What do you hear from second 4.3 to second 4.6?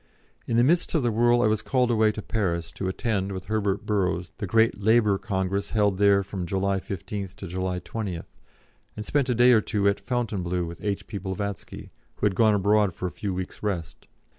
the